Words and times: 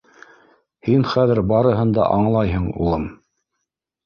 —Һин 0.87 1.03
хәҙер 1.11 1.41
барыһын 1.51 1.93
да 1.99 2.09
аңлайһың, 2.17 2.67
улым. 2.89 3.07